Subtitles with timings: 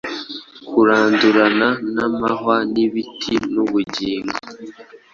[0.67, 4.35] Kurandurana n'amahwa n'ibiti Ubugingo